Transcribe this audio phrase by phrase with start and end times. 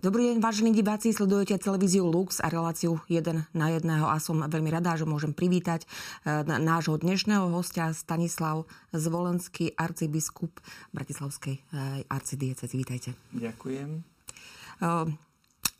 [0.00, 4.72] Dobrý deň, vážení diváci, sledujete televíziu Lux a reláciu 1 na 1 a som veľmi
[4.72, 8.64] rada, že môžem privítať e, nášho dnešného hostia Stanislav
[8.96, 10.56] Zvolenský, arcibiskup
[10.96, 11.62] Bratislavskej e,
[12.08, 12.80] arcidiecezy.
[12.80, 13.12] Vítajte.
[13.36, 14.00] Ďakujem.
[14.00, 14.88] E,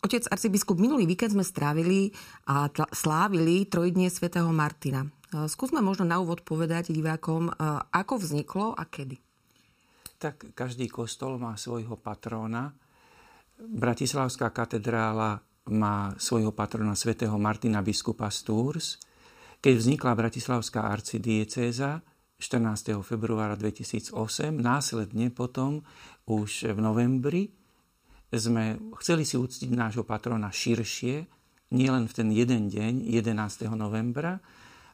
[0.05, 2.13] otec arcibiskup, minulý víkend sme strávili
[2.45, 5.09] a slávili trojdnie svätého Martina.
[5.33, 7.57] Skúsme možno na úvod povedať divákom,
[7.89, 9.17] ako vzniklo a kedy.
[10.21, 12.77] Tak každý kostol má svojho patróna,
[13.61, 15.37] Bratislavská katedrála
[15.69, 18.97] má svojho patrona svätého Martina biskupa z Tours.
[19.61, 22.01] Keď vznikla Bratislavská arcidiecéza
[22.41, 22.97] 14.
[23.05, 24.17] februára 2008,
[24.57, 25.85] následne potom
[26.25, 27.43] už v novembri
[28.33, 31.29] sme chceli si uctiť nášho patrona širšie,
[31.77, 33.69] nielen v ten jeden deň, 11.
[33.77, 34.41] novembra,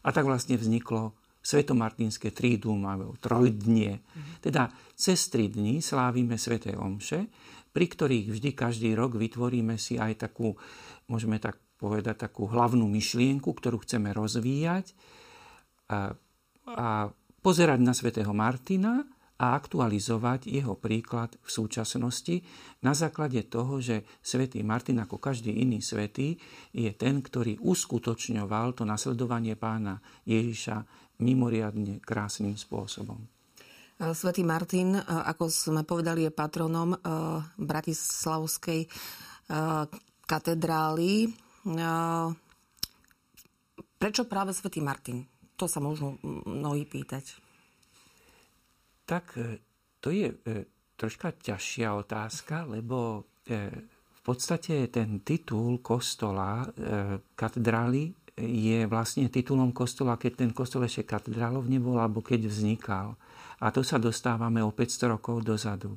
[0.03, 1.15] a tak vlastne vzniklo
[1.47, 4.03] svetomartinské trídum alebo trojdnie.
[4.43, 4.67] Teda
[4.99, 7.31] cez tri dní slávime sveté omše,
[7.77, 10.57] pri ktorých vždy každý rok vytvoríme si aj takú,
[11.13, 14.97] môžeme tak povedať, takú hlavnú myšlienku, ktorú chceme rozvíjať
[15.93, 16.17] a,
[16.73, 17.13] a
[17.45, 19.05] pozerať na svätého Martina
[19.37, 22.41] a aktualizovať jeho príklad v súčasnosti
[22.81, 26.41] na základe toho, že svätý Martin ako každý iný svätý
[26.73, 30.81] je ten, ktorý uskutočňoval to nasledovanie pána Ježiša
[31.21, 33.36] mimoriadne krásnym spôsobom.
[33.97, 36.99] Eh, Svetý Martin, eh, ako sme povedali, je patronom eh,
[37.57, 38.81] Bratislavskej
[40.27, 41.31] katedrály.
[43.95, 45.23] Prečo práve Svetý Martin?
[45.55, 46.19] To sa môžu
[46.51, 47.39] mnohí pýtať.
[49.07, 49.39] Tak
[50.03, 50.35] to je
[50.99, 56.67] troška ťažšia otázka, lebo v podstate ten titul kostola,
[57.39, 63.15] katedrály, je vlastne titulom kostola, keď ten kostol ešte katedrálov nebol, alebo keď vznikal.
[63.61, 65.97] A tu sa dostávame o 500 rokov dozadu.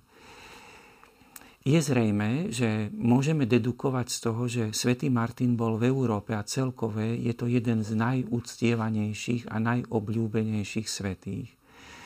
[1.60, 7.20] Je zrejme, že môžeme dedukovať z toho, že svätý Martin bol v Európe a celkové
[7.20, 11.52] je to jeden z najúctievanejších a najobľúbenejších svetých.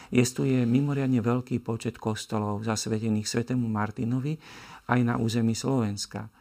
[0.10, 4.42] Jestuje mimoriadne veľký počet kostolov zasvetených svetému Martinovi
[4.90, 6.34] aj na území Slovenska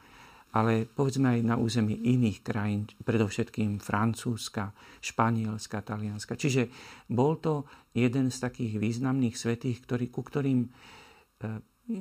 [0.53, 6.37] ale povedzme aj na území iných krajín, predovšetkým Francúzska, Španielska, Talianska.
[6.37, 6.69] Čiže
[7.09, 7.65] bol to
[7.97, 10.69] jeden z takých významných svetých, ktorý, ku ktorým e,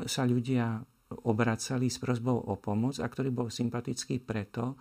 [0.03, 4.75] sa ľudia obracali s prozbou o pomoc a ktorý bol sympatický preto,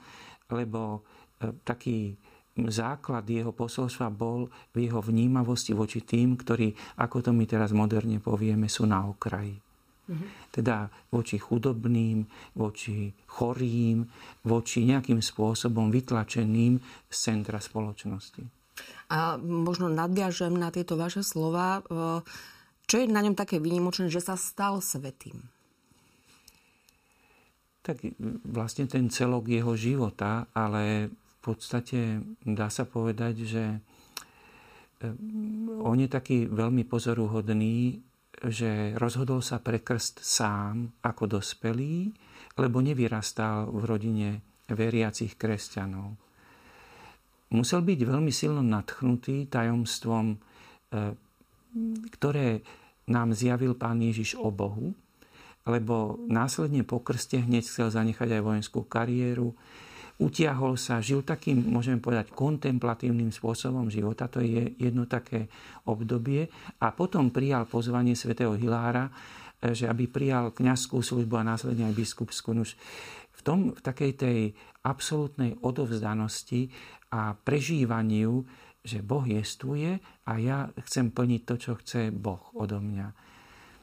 [0.50, 1.06] lebo
[1.38, 2.18] e, taký
[2.58, 8.18] základ jeho posolstva bol v jeho vnímavosti voči tým, ktorí, ako to my teraz moderne
[8.18, 9.69] povieme, sú na okraji.
[10.10, 10.50] Mm-hmm.
[10.50, 12.26] Teda voči chudobným,
[12.58, 14.02] voči chorým,
[14.42, 18.42] voči nejakým spôsobom vytlačeným z centra spoločnosti.
[19.10, 21.82] A možno nadviažem na tieto vaše slova.
[22.90, 25.38] Čo je na ňom také výnimočné, že sa stal svetým?
[27.86, 28.02] Tak
[28.50, 33.78] vlastne ten celok jeho života, ale v podstate dá sa povedať, že e,
[35.80, 38.04] on je taký veľmi pozoruhodný
[38.48, 42.08] že rozhodol sa pre krst sám ako dospelý,
[42.56, 44.28] lebo nevyrastal v rodine
[44.70, 46.16] veriacich kresťanov.
[47.50, 50.36] Musel byť veľmi silno nadchnutý tajomstvom, e,
[52.14, 52.62] ktoré
[53.10, 54.94] nám zjavil pán Ježiš o Bohu,
[55.66, 59.52] lebo následne po krste hneď chcel zanechať aj vojenskú kariéru,
[60.20, 64.28] utiahol sa, žil takým, môžeme povedať, kontemplatívnym spôsobom života.
[64.28, 65.48] To je jedno také
[65.88, 66.52] obdobie.
[66.84, 71.96] A potom prijal pozvanie svätého Hilára, e, že aby prijal kňazskú službu a následne aj
[71.96, 72.52] biskupskú.
[72.52, 72.76] Nuž
[73.32, 74.38] v, tom, v takej tej
[74.84, 76.68] absolútnej odovzdanosti
[77.16, 78.44] a prežívaniu,
[78.84, 79.96] že Boh jestuje
[80.28, 83.08] a ja chcem plniť to, čo chce Boh odo mňa.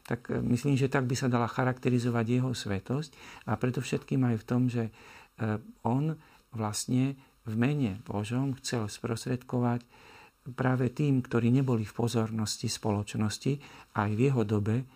[0.06, 3.10] Tak e, myslím, že tak by sa dala charakterizovať jeho svetosť
[3.50, 4.94] a preto všetkým aj v tom, že
[5.86, 6.18] on
[6.54, 7.16] vlastne
[7.48, 9.86] v mene Božom chcel sprostredkovať
[10.56, 13.60] práve tým, ktorí neboli v pozornosti spoločnosti,
[14.00, 14.88] aj v jeho dobe,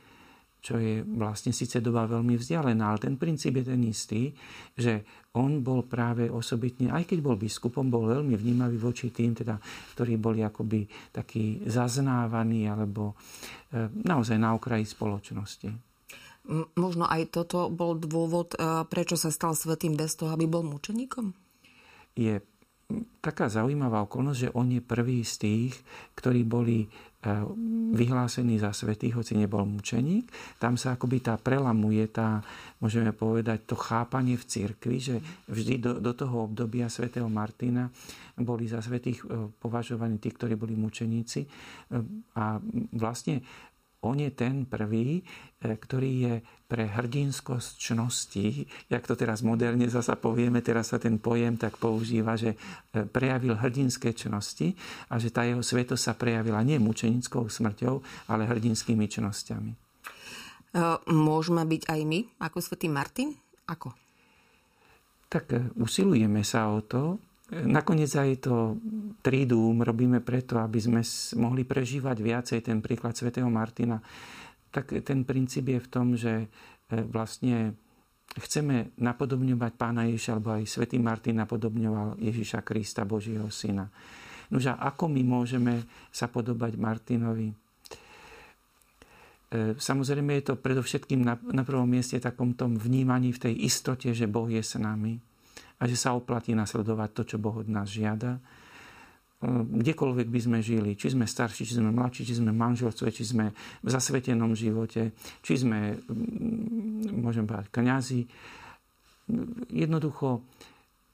[0.62, 4.30] čo je vlastne síce doba veľmi vzdialená, ale ten princíp je ten istý,
[4.78, 5.02] že
[5.34, 9.58] on bol práve osobitne, aj keď bol biskupom, bol veľmi vnímavý voči tým, teda,
[9.98, 13.18] ktorí boli akoby takí zaznávaní alebo
[13.74, 15.91] e, naozaj na okraji spoločnosti.
[16.74, 21.38] Možno aj toto bol dôvod, e, prečo sa stal svetým bez toho, aby bol mučeníkom?
[22.18, 22.42] Je
[23.22, 25.74] taká zaujímavá okolnosť, že on je prvý z tých,
[26.18, 26.88] ktorí boli e,
[27.94, 30.28] vyhlásení za svetých, hoci nebol mučeník.
[30.58, 32.42] Tam sa akoby tá prelamuje, tá,
[32.82, 35.16] môžeme povedať, to chápanie v cirkvi, že
[35.48, 37.88] vždy do, do toho obdobia svätého Martina
[38.36, 41.46] boli za svetých e, považovaní tí, ktorí boli mučeníci.
[42.36, 42.58] A
[42.98, 43.46] vlastne
[44.01, 45.24] on je ten prvý, e,
[45.77, 51.57] ktorý je pre hrdinskosť čnosti, jak to teraz moderne zasa povieme, teraz sa ten pojem
[51.57, 52.57] tak používa, že
[52.92, 54.74] e, prejavil hrdinské čnosti
[55.09, 59.71] a že tá jeho sveto sa prejavila nie mučenickou smrťou, ale hrdinskými čnosťami.
[61.12, 63.36] Môžeme byť aj my ako svätý Martin?
[63.68, 63.92] Ako?
[65.27, 67.19] Tak usilujeme sa o to,
[67.51, 68.80] Nakoniec aj to
[69.19, 71.03] trídum robíme preto, aby sme
[71.36, 74.00] mohli prežívať viacej ten príklad svätého Martina.
[74.71, 77.75] Tak ten princíp je v tom, že e, vlastne
[78.39, 83.92] chceme napodobňovať pána Ježiša, alebo aj svätý Martin napodobňoval Ježiša Krista, Božieho syna.
[84.47, 87.51] Nože ako my môžeme sa podobať Martinovi?
[87.51, 87.56] E,
[89.75, 94.31] samozrejme je to predovšetkým na, na prvom mieste takom tom vnímaní v tej istote, že
[94.31, 95.19] Boh je s nami
[95.81, 98.38] a že sa oplatí nasledovať to, čo Boh od nás žiada.
[99.42, 103.50] Kdekoľvek by sme žili, či sme starší, či sme mladší, či sme manželstve, či sme
[103.81, 108.22] v zasvetenom živote, či sme, mm, môžem povedať, kňazi.
[109.74, 110.45] Jednoducho,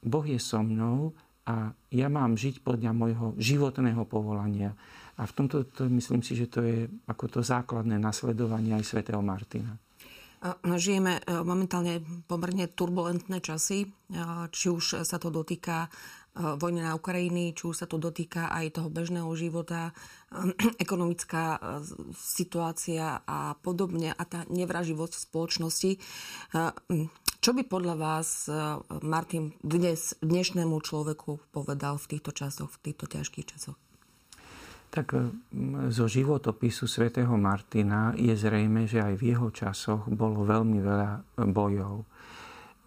[0.04, 1.16] Boh je so mnou
[1.48, 4.76] a ja mám žiť podľa môjho životného povolania.
[5.16, 9.24] A v tomto to, myslím si, že to je ako to základné nasledovanie aj svätého
[9.24, 9.80] Martina.
[10.78, 13.88] Žijeme e, momentálne pomerne turbulentné časy, e,
[14.54, 15.90] či už sa to dotýka e,
[16.62, 19.98] vojny na Ukrajiny, či už sa to dotýka aj toho bežného života,
[20.84, 21.58] ekonomická
[22.14, 25.92] situácia a podobne a tá nevraživosť v spoločnosti.
[27.38, 28.52] Čo by podľa vás
[29.02, 33.87] Martin dnes, dnešnému človeku povedal v týchto časoch, v týchto ťažkých časoch?
[34.88, 35.14] Tak
[35.92, 42.08] zo životopisu svätého Martina je zrejme, že aj v jeho časoch bolo veľmi veľa bojov.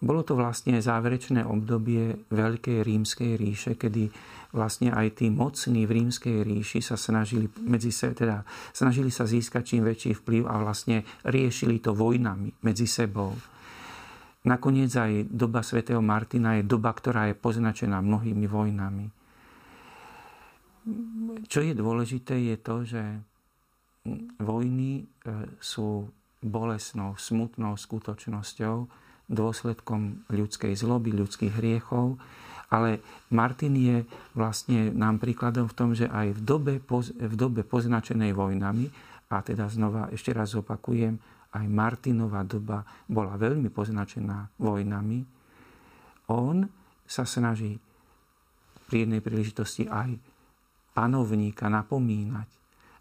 [0.01, 4.09] Bolo to vlastne záverečné obdobie Veľkej rímskej ríše, kedy
[4.49, 8.41] vlastne aj tí mocní v rímskej ríši sa snažili, medzi se, teda,
[8.73, 13.37] snažili sa získať čím väčší vplyv a vlastne riešili to vojnami medzi sebou.
[14.41, 19.20] Nakoniec aj doba svätého Martina je doba, ktorá je poznačená mnohými vojnami.
[21.45, 23.03] Čo je dôležité je to, že
[24.41, 25.03] vojny e,
[25.61, 26.09] sú
[26.41, 28.89] bolesnou, smutnou skutočnosťou,
[29.29, 32.17] dôsledkom ľudskej zloby, ľudských hriechov,
[32.73, 33.97] ale Martin je
[34.33, 36.73] vlastne nám príkladom v tom, že aj v dobe,
[37.15, 38.89] v dobe poznačenej vojnami,
[39.31, 41.15] a teda znova ešte raz opakujem,
[41.51, 45.23] aj Martinová doba bola veľmi poznačená vojnami,
[46.31, 46.63] on
[47.03, 47.75] sa snaží
[48.87, 50.15] pri jednej príležitosti aj
[50.91, 52.49] panovníka napomínať,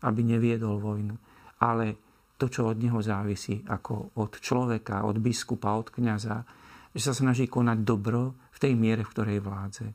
[0.06, 1.16] aby neviedol vojnu.
[1.60, 1.98] Ale
[2.40, 6.40] to, čo od neho závisí, ako od človeka, od biskupa, od kniaza,
[6.96, 9.86] že sa snaží konať dobro v tej miere, v ktorej vládze.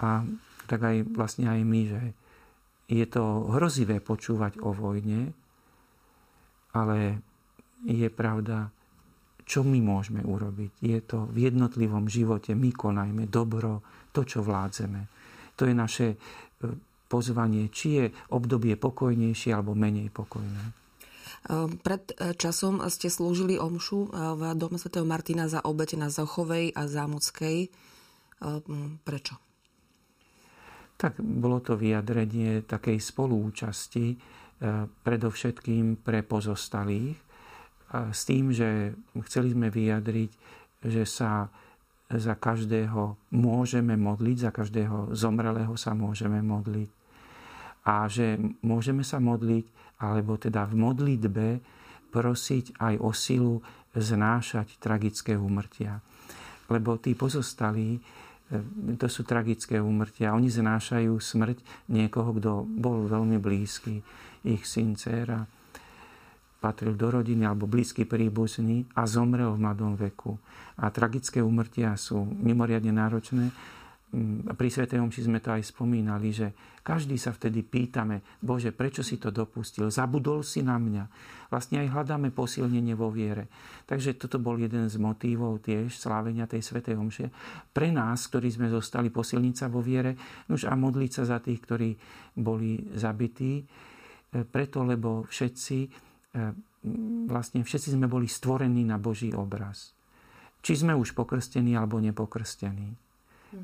[0.00, 0.22] A
[0.70, 2.02] tak aj vlastne aj my, že
[2.86, 5.34] je to hrozivé počúvať o vojne,
[6.76, 7.18] ale
[7.82, 8.70] je pravda,
[9.46, 10.82] čo my môžeme urobiť.
[10.82, 13.82] Je to v jednotlivom živote, my konajme dobro,
[14.14, 15.06] to, čo vládzeme.
[15.58, 16.06] To je naše
[17.06, 18.04] pozvanie, či je
[18.34, 20.86] obdobie pokojnejšie alebo menej pokojné.
[21.46, 24.90] Ehm, pred e, časom ste slúžili omšu e, v Dome Sv.
[25.06, 27.70] Martina za obete na Zochovej a Zámockej.
[28.42, 29.38] Ehm, prečo?
[30.96, 34.16] Tak bolo to vyjadrenie takej spolúčasti e,
[34.90, 37.26] predovšetkým pre pozostalých
[37.86, 38.98] s tým, že
[39.30, 40.30] chceli sme vyjadriť,
[40.90, 41.46] že sa
[42.06, 46.90] za každého môžeme modliť, za každého zomrelého sa môžeme modliť.
[47.86, 49.66] A že môžeme sa modliť,
[50.02, 51.48] alebo teda v modlitbe
[52.14, 53.54] prosiť aj o silu
[53.96, 55.98] znášať tragické úmrtia.
[56.70, 58.00] Lebo tí pozostalí, e,
[58.98, 60.34] to sú tragické úmrtia.
[60.34, 61.58] Oni znášajú smrť
[61.90, 64.02] niekoho, kto bol veľmi blízky,
[64.46, 65.46] ich syn, dcera,
[66.58, 70.40] patril do rodiny alebo blízky príbuzný a zomrel v mladom veku.
[70.80, 73.52] A tragické umrtia sú mimoriadne náročné.
[74.16, 76.54] Mm, pri Svetej Omši sme to aj spomínali, že
[76.86, 79.90] každý sa vtedy pýtame, Bože, prečo si to dopustil?
[79.90, 81.04] Zabudol si na mňa.
[81.50, 83.50] Vlastne aj hľadáme posilnenie vo viere.
[83.90, 87.26] Takže toto bol jeden z motívov tiež slávenia tej Svetej Omše.
[87.74, 90.14] Pre nás, ktorí sme zostali posilniť sa vo viere,
[90.46, 91.90] už a modliť sa za tých, ktorí
[92.38, 93.64] boli zabití, e,
[94.46, 96.05] preto, lebo všetci
[97.26, 99.96] vlastne všetci sme boli stvorení na Boží obraz.
[100.62, 102.94] Či sme už pokrstení alebo nepokrstení.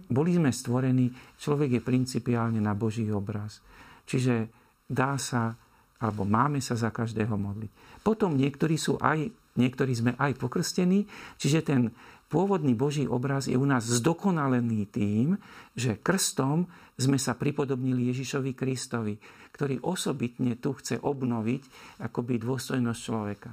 [0.08, 3.60] Boli sme stvorení, človek je principiálne na Boží obraz.
[4.06, 4.48] Čiže
[4.88, 5.54] dá sa,
[6.00, 8.02] alebo máme sa za každého modliť.
[8.02, 11.92] Potom niektorí sú aj, niektorí sme aj pokrstení, čiže ten,
[12.32, 15.36] pôvodný Boží obraz je u nás zdokonalený tým,
[15.76, 16.64] že krstom
[16.96, 19.20] sme sa pripodobnili Ježišovi Kristovi,
[19.52, 21.62] ktorý osobitne tu chce obnoviť
[22.00, 23.52] akoby dôstojnosť človeka.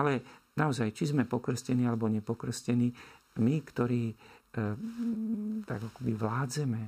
[0.00, 0.24] Ale
[0.56, 2.88] naozaj, či sme pokrstení alebo nepokrstení,
[3.36, 4.14] my, ktorí e,
[5.68, 6.80] tak akoby vládzeme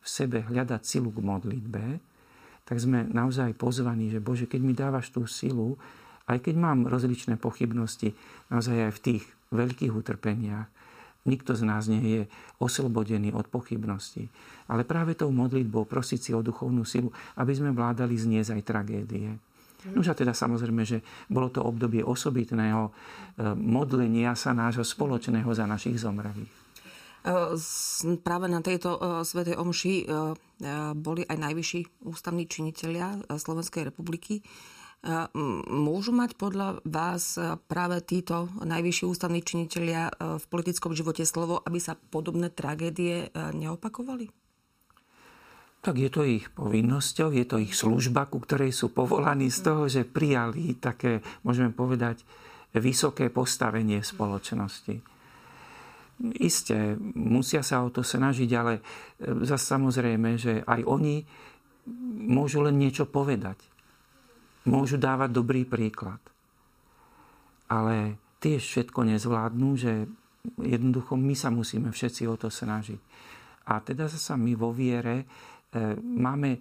[0.00, 1.84] v sebe hľadať silu k modlitbe,
[2.68, 5.80] tak sme naozaj pozvaní, že Bože, keď mi dávaš tú silu,
[6.30, 8.14] aj keď mám rozličné pochybnosti,
[8.52, 10.66] naozaj aj v tých veľkých utrpeniach.
[11.28, 12.22] Nikto z nás nie je
[12.56, 14.32] oslobodený od pochybností.
[14.72, 19.28] Ale práve tou modlitbou prosiť si o duchovnú silu, aby sme vládali zniesť aj tragédie.
[19.88, 22.90] No a teda samozrejme, že bolo to obdobie osobitného e,
[23.56, 26.52] modlenia sa nášho spoločného za našich zomrelých.
[27.24, 29.94] E, práve na tejto e, Svetej Omši
[31.00, 34.44] boli aj najvyšší ústavní činitelia Slovenskej republiky.
[35.00, 37.40] Môžu mať podľa vás
[37.72, 43.28] práve títo najvyšší ústavní činitelia e, v politickom živote slovo, aby sa podobné tragédie e,
[43.56, 44.28] neopakovali?
[45.80, 49.88] Tak je to ich povinnosťou, je to ich služba, ku ktorej sú povolaní z toho,
[49.88, 52.20] že prijali také, môžeme povedať,
[52.76, 55.00] vysoké postavenie spoločnosti.
[56.44, 58.84] Isté, musia sa o to snažiť, ale
[59.16, 61.24] e, zase samozrejme, že aj oni
[62.28, 63.69] môžu len niečo povedať
[64.68, 66.20] môžu dávať dobrý príklad.
[67.70, 70.08] Ale tiež všetko nezvládnu, že
[70.58, 73.00] jednoducho my sa musíme všetci o to snažiť.
[73.70, 75.24] A teda sa my vo viere e,
[76.00, 76.60] máme e,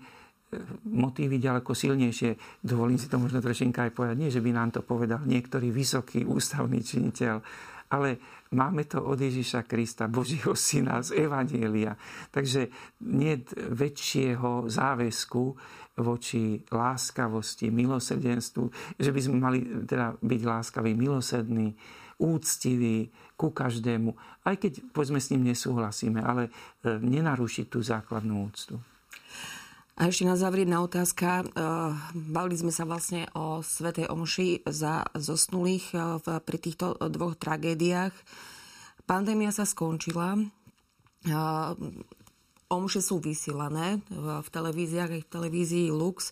[0.85, 2.61] motívy ďaleko silnejšie.
[2.61, 4.15] Dovolím si to možno trošinka aj povedať.
[4.19, 7.41] Nie, že by nám to povedal niektorý vysoký ústavný činiteľ,
[7.89, 8.21] ale
[8.53, 11.97] máme to od Ježiša Krista, Božieho syna z Evanielia.
[12.29, 12.69] Takže
[13.09, 15.43] nie väčšieho záväzku
[15.99, 21.75] voči láskavosti, milosrdenstvu, že by sme mali teda byť láskaví, milosrdní,
[22.19, 24.11] úctiví ku každému,
[24.43, 26.51] aj keď povedzme s ním nesúhlasíme, ale
[26.83, 28.75] e, nenarušiť tú základnú úctu.
[29.99, 31.43] A ešte na záver jedna otázka.
[31.43, 31.45] E,
[32.15, 38.15] bavili sme sa vlastne o Svetej Omši za zosnulých e, pri týchto dvoch tragédiách.
[39.03, 40.39] Pandémia sa skončila
[42.69, 46.31] omše sú vysielané v televíziách aj v televízii Lux.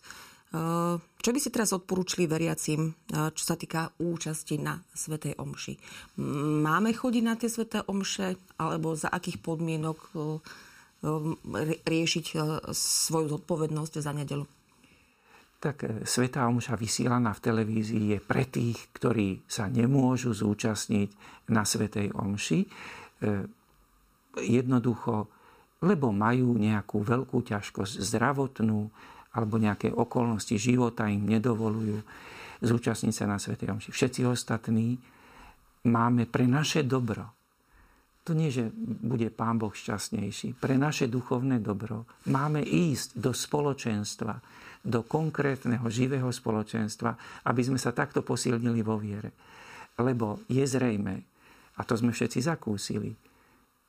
[1.17, 5.73] Čo by si teraz odporúčili veriacim, čo sa týka účasti na Svetej Omši?
[6.63, 10.15] Máme chodiť na tie Sveté Omše, alebo za akých podmienok
[11.85, 12.25] riešiť
[12.73, 14.45] svoju zodpovednosť za nedelu?
[15.57, 21.09] Tak Svetá Omša vysielaná v televízii je pre tých, ktorí sa nemôžu zúčastniť
[21.49, 22.59] na Svetej Omši.
[24.37, 25.33] Jednoducho
[25.81, 28.89] lebo majú nejakú veľkú ťažkosť zdravotnú
[29.37, 32.01] alebo nejaké okolnosti života im nedovolujú
[32.65, 33.89] zúčastniť sa na Svetej Omši.
[33.93, 34.97] Všetci ostatní
[35.85, 37.36] máme pre naše dobro.
[38.27, 38.67] To nie, že
[39.07, 40.59] bude Pán Boh šťastnejší.
[40.59, 44.43] Pre naše duchovné dobro máme ísť do spoločenstva,
[44.83, 47.15] do konkrétneho živého spoločenstva,
[47.47, 49.31] aby sme sa takto posilnili vo viere.
[49.95, 51.15] Lebo je zrejme,
[51.79, 53.15] a to sme všetci zakúsili,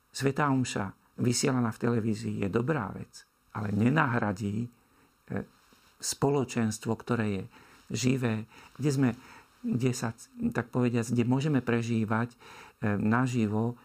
[0.09, 4.67] Svetá Omša vysielaná v televízii je dobrá vec, ale nenahradí e,
[5.99, 7.43] spoločenstvo, ktoré je
[7.91, 8.47] živé,
[8.79, 9.09] kde sme,
[9.61, 10.15] kde sa,
[10.55, 12.37] tak povediať, kde môžeme prežívať e,
[12.97, 13.77] naživo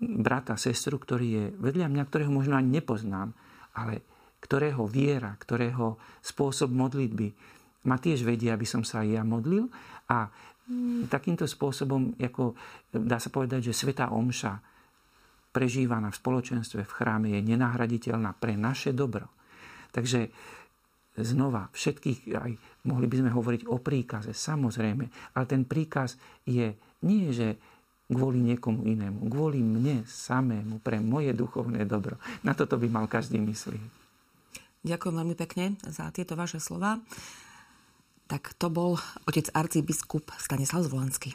[0.00, 3.32] brata, sestru, ktorý je vedľa mňa, ktorého možno ani nepoznám,
[3.76, 4.04] ale
[4.40, 7.32] ktorého viera, ktorého spôsob modlitby
[7.88, 9.66] ma tiež vedia, aby som sa aj ja modlil
[10.10, 10.28] a
[11.06, 12.58] takýmto spôsobom, ako
[12.90, 14.58] dá sa povedať, že Sveta Omša
[15.54, 19.30] prežívaná v spoločenstve v chráme je nenahraditeľná pre naše dobro.
[19.94, 20.28] Takže
[21.16, 22.52] znova, všetkých, aj
[22.84, 26.76] mohli by sme hovoriť o príkaze, samozrejme, ale ten príkaz je
[27.08, 27.56] nie, že
[28.06, 32.18] kvôli niekomu inému, kvôli mne samému, pre moje duchovné dobro.
[32.46, 33.82] Na toto by mal každý myslieť.
[34.86, 37.02] Ďakujem veľmi pekne za tieto vaše slova.
[38.30, 41.34] Tak to bol otec arcibiskup Stanislav Zvolenský.